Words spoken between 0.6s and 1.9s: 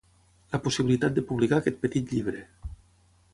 possibilitat de publicar aquest